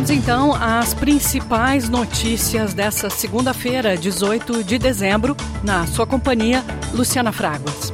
[0.00, 7.92] Vamos então às principais notícias dessa segunda-feira, 18 de dezembro, na sua companhia, Luciana Fraguas.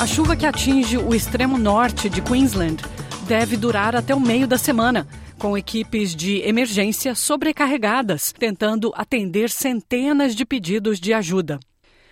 [0.00, 2.80] A chuva que atinge o extremo norte de Queensland
[3.26, 10.36] deve durar até o meio da semana, com equipes de emergência sobrecarregadas, tentando atender centenas
[10.36, 11.58] de pedidos de ajuda.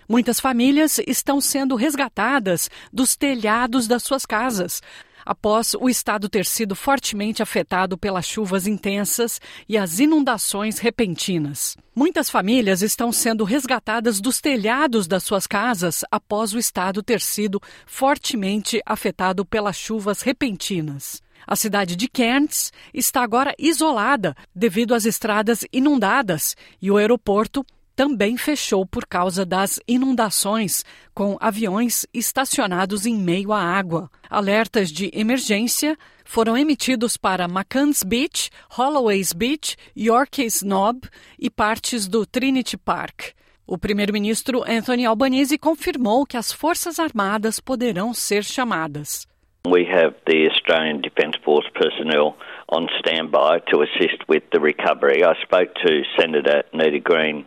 [0.08, 4.80] Muitas famílias estão sendo resgatadas dos telhados das suas casas,
[5.22, 11.76] após o estado ter sido fortemente afetado pelas chuvas intensas e as inundações repentinas.
[11.94, 17.60] Muitas famílias estão sendo resgatadas dos telhados das suas casas após o estado ter sido
[17.84, 21.20] fortemente afetado pelas chuvas repentinas.
[21.46, 27.62] A cidade de Cairns está agora isolada devido às estradas inundadas e o aeroporto
[27.98, 34.08] também fechou por causa das inundações, com aviões estacionados em meio à água.
[34.30, 42.24] Alertas de emergência foram emitidos para McCann's Beach, Holloways Beach, Yorkeys Knob e partes do
[42.24, 43.32] Trinity Park.
[43.66, 49.26] O primeiro-ministro Anthony Albanese confirmou que as Forças Armadas poderão ser chamadas.
[49.66, 52.36] We have the Australian Defence Force personnel
[52.70, 55.24] on standby to assist with the recovery.
[55.24, 57.44] I spoke to Senator Nita Green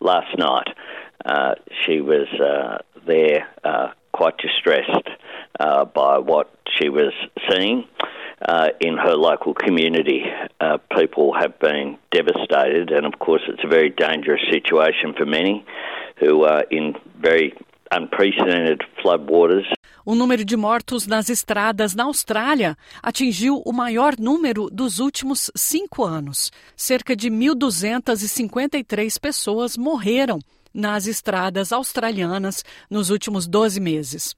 [0.00, 0.68] last night.
[1.24, 1.54] Uh,
[1.84, 5.08] she was uh, there uh, quite distressed
[5.60, 7.12] uh, by what she was
[7.50, 7.84] seeing
[8.46, 10.24] uh, in her local community.
[10.60, 15.64] Uh, people have been devastated, and of course, it's a very dangerous situation for many
[16.18, 17.54] who are in very
[17.90, 19.64] unprecedented floodwaters.
[20.10, 26.02] O número de mortos nas estradas na Austrália atingiu o maior número dos últimos cinco
[26.02, 26.50] anos.
[26.74, 30.38] Cerca de 1.253 pessoas morreram
[30.72, 34.34] nas estradas australianas nos últimos 12 meses.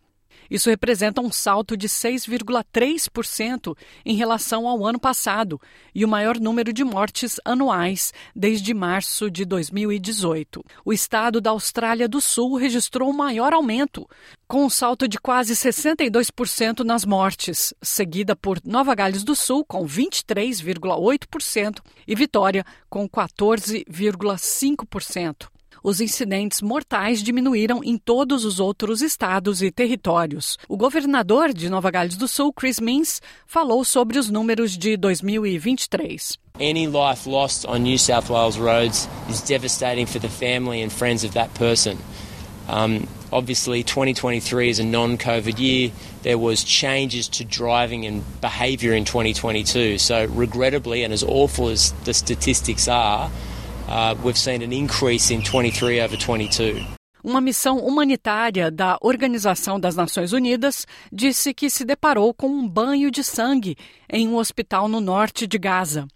[0.50, 5.60] Isso representa um salto de 6,3% em relação ao ano passado
[5.94, 10.64] e o maior número de mortes anuais desde março de 2018.
[10.84, 14.08] O estado da Austrália do Sul registrou o maior aumento,
[14.48, 19.86] com um salto de quase 62% nas mortes, seguida por Nova Gales do Sul, com
[19.86, 25.59] 23,8%, e Vitória, com 14,5%.
[25.82, 30.58] Os incidentes mortais diminuíram em todos os outros estados e territórios.
[30.68, 36.38] O governador de Nova Gales do Sul, Chris Minns, falou sobre os números de 2023.
[36.60, 41.24] Any life lost on New South Wales roads is devastating for the family and friends
[41.24, 41.96] of that person.
[42.68, 45.90] Um, obviously, 2023 is a non-COVID year.
[46.22, 49.98] There was changes to driving and behaviour in 2022.
[49.98, 53.30] So, regrettably, and as awful as the statistics are,
[53.90, 56.86] Uh, we've seen an increase in 23 over 22.
[57.24, 63.10] Uma missão humanitária da Organização das Nações Unidas disse que se deparou com um banho
[63.10, 63.76] de sangue
[64.08, 66.06] em um hospital no norte de Gaza.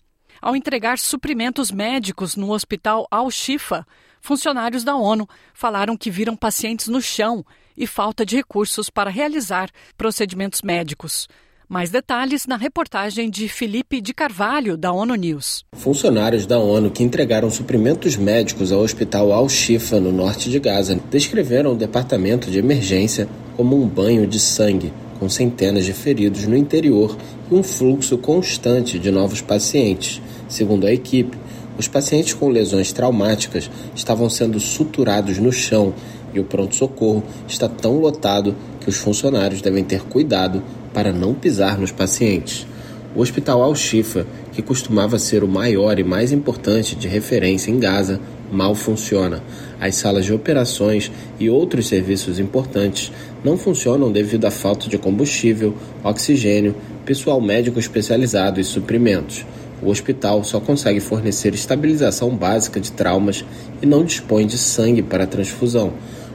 [0.40, 3.84] Ao entregar suprimentos médicos no hospital Al-Shifa,
[4.20, 7.44] funcionários da ONU falaram que viram pacientes no chão
[7.76, 9.68] e falta de recursos para realizar
[9.98, 11.26] procedimentos médicos.
[11.68, 15.64] Mais detalhes na reportagem de Felipe de Carvalho, da ONU News.
[15.72, 21.72] Funcionários da ONU que entregaram suprimentos médicos ao hospital Al-Shifa, no norte de Gaza, descreveram
[21.72, 23.26] o departamento de emergência
[23.56, 27.16] como um banho de sangue, com centenas de feridos no interior
[27.50, 30.20] e um fluxo constante de novos pacientes.
[30.48, 31.34] Segundo a equipe,
[31.78, 35.92] os pacientes com lesões traumáticas estavam sendo suturados no chão
[36.32, 40.62] e o pronto-socorro está tão lotado que os funcionários devem ter cuidado
[40.92, 42.66] para não pisar nos pacientes.
[43.14, 48.20] O Hospital Al-Shifa, que costumava ser o maior e mais importante de referência em Gaza,
[48.50, 49.42] mal funciona.
[49.80, 53.12] As salas de operações e outros serviços importantes
[53.44, 56.74] não funcionam devido à falta de combustível, oxigênio,
[57.04, 59.46] pessoal médico especializado e suprimentos.
[59.84, 63.44] O hospital só consegue fornecer estabilização básica de traumas
[63.82, 65.92] e não dispõe de sangue para transfusão.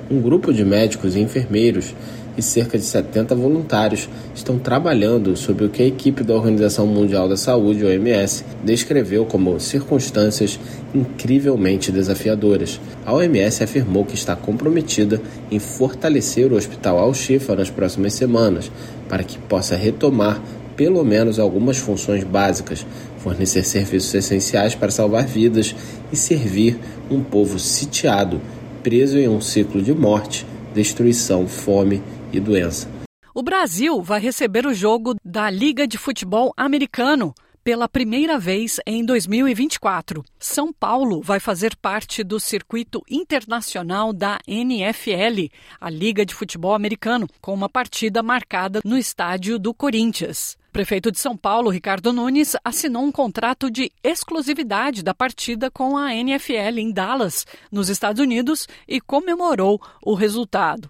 [0.10, 1.96] Um grupo de médicos e enfermeiros
[2.38, 7.28] e cerca de 70 voluntários estão trabalhando sob o que a equipe da Organização Mundial
[7.28, 10.60] da Saúde, OMS, descreveu como circunstâncias
[10.94, 12.80] incrivelmente desafiadoras.
[13.06, 15.20] A OMS afirmou que está comprometida
[15.50, 18.72] em fortalecer o Hospital Al-Shifa nas próximas semanas
[19.08, 20.40] para que possa retomar
[20.80, 22.86] pelo menos algumas funções básicas,
[23.20, 25.76] fornecer serviços essenciais para salvar vidas
[26.12, 26.80] e servir
[27.10, 28.42] um povo sitiado,
[28.82, 32.02] preso em um ciclo de morte, destruição, fome
[32.32, 32.88] e doença.
[33.34, 37.34] O Brasil vai receber o jogo da Liga de Futebol Americano
[37.64, 40.24] pela primeira vez em 2024.
[40.40, 45.50] São Paulo vai fazer parte do circuito internacional da NFL,
[45.80, 50.59] a Liga de Futebol Americano, com uma partida marcada no estádio do Corinthians.
[50.72, 56.14] Prefeito de São Paulo, Ricardo Nunes, assinou um contrato de exclusividade da partida com a
[56.14, 60.90] NFL em Dallas, nos Estados Unidos, e comemorou o resultado.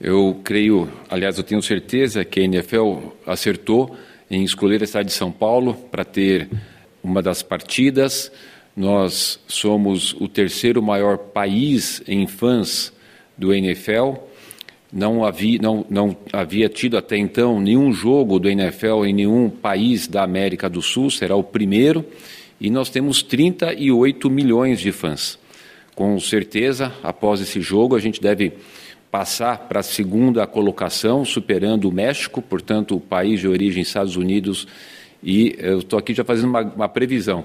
[0.00, 3.96] Eu creio, aliás, eu tenho certeza que a NFL acertou
[4.30, 6.50] em escolher a cidade de São Paulo para ter
[7.02, 8.30] uma das partidas.
[8.76, 12.92] Nós somos o terceiro maior país em fãs
[13.38, 14.16] do NFL.
[14.92, 20.06] Não havia, não, não havia tido até então nenhum jogo do NFL em nenhum país
[20.06, 22.04] da América do Sul, será o primeiro.
[22.60, 25.38] E nós temos 38 milhões de fãs.
[25.94, 28.52] Com certeza, após esse jogo, a gente deve
[29.10, 34.66] passar para a segunda colocação, superando o México, portanto, o país de origem Estados Unidos.
[35.22, 37.44] E eu estou aqui já fazendo uma, uma previsão,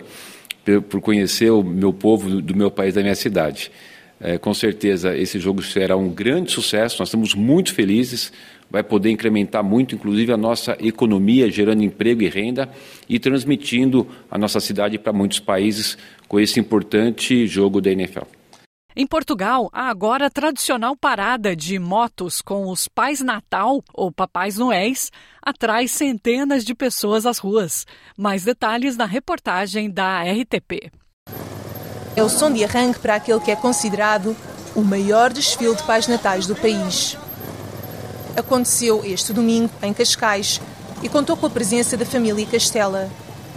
[0.89, 3.71] por, conhecer o meu povo do meu país, da minha cidade.
[4.23, 8.31] É, com certeza, esse jogo será um grande sucesso, nós estamos muito felizes,
[8.69, 12.69] vai poder incrementar muito, inclusive, a nossa economia, gerando emprego e renda
[13.09, 15.97] e transmitindo a nossa cidade para muitos países
[16.27, 18.25] com esse importante jogo da NFL.
[18.95, 24.57] Em Portugal, há agora a tradicional parada de motos com os Pais Natal ou Papais
[24.57, 25.09] Noéis
[25.41, 27.87] atrai centenas de pessoas às ruas.
[28.17, 30.91] Mais detalhes na reportagem da RTP.
[32.15, 34.35] É o som de arranque para aquele que é considerado
[34.75, 37.17] o maior desfile de Pais Natais do país.
[38.35, 40.61] Aconteceu este domingo em Cascais
[41.01, 43.09] e contou com a presença da família Castela.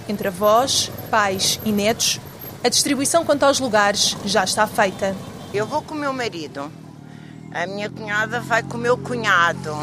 [0.09, 2.21] Entre avós, pais e netos,
[2.62, 5.17] a distribuição quanto aos lugares já está feita.
[5.53, 6.71] Eu vou com o meu marido,
[7.53, 9.77] a minha cunhada vai com o meu cunhado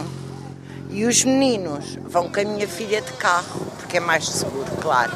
[0.90, 5.14] e os meninos vão com a minha filha de carro, porque é mais seguro, claro.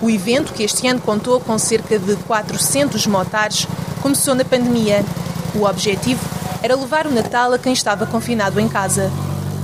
[0.00, 3.66] O evento, que este ano contou com cerca de 400 motares,
[4.02, 5.04] começou na pandemia.
[5.54, 6.20] O objetivo
[6.62, 9.10] era levar o Natal a quem estava confinado em casa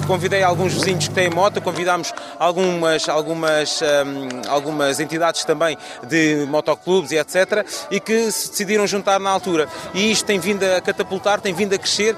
[0.07, 7.11] convidei alguns vizinhos que têm moto, convidámos algumas, algumas, um, algumas entidades também de motoclubes
[7.11, 7.67] e etc.
[7.91, 9.69] e que se decidiram juntar na altura.
[9.93, 12.17] E isto tem vindo a catapultar, tem vindo a crescer.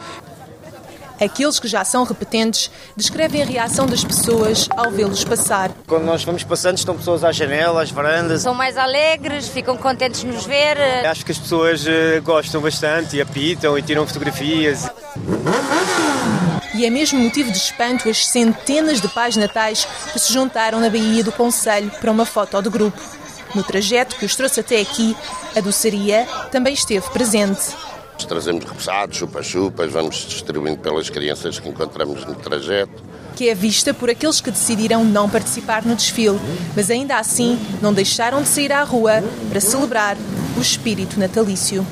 [1.20, 5.70] Aqueles que já são repetentes descrevem a reação das pessoas ao vê-los passar.
[5.86, 8.42] Quando nós vamos passando, estão pessoas à janela, às varandas.
[8.42, 10.78] São mais alegres, ficam contentes de nos ver.
[11.06, 14.88] Acho que as pessoas eh, gostam bastante e apitam e tiram fotografias.
[16.74, 20.88] E é mesmo motivo de espanto as centenas de pais natais que se juntaram na
[20.88, 23.00] Baía do Conselho para uma foto de grupo.
[23.54, 25.16] No trajeto que os trouxe até aqui,
[25.56, 27.74] a doçaria também esteve presente.
[28.26, 33.02] Trazemos repousados, chupa-chupas, vamos distribuindo pelas crianças que encontramos no trajeto.
[33.36, 36.38] Que é vista por aqueles que decidiram não participar no desfile,
[36.74, 40.16] mas ainda assim não deixaram de sair à rua para celebrar
[40.56, 41.86] o espírito natalício.